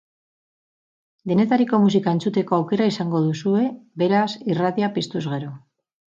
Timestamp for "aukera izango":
2.59-3.21